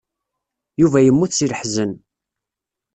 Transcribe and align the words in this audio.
Yuba 0.81 0.99
yemmut 1.05 1.31
seg 1.35 1.47
leḥzen. 1.51 1.91